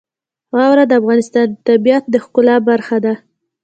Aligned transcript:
واوره 0.55 0.83
د 0.87 0.91
افغانستان 1.01 1.45
د 1.51 1.55
طبیعت 1.69 2.03
د 2.09 2.15
ښکلا 2.23 2.55
برخه 2.69 2.97
ده. 3.05 3.13